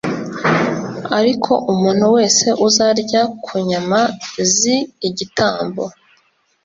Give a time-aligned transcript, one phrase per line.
[1.19, 3.99] Ariko umuntu wese uzarya ku nyama
[4.55, 4.57] z
[5.07, 5.83] igitambo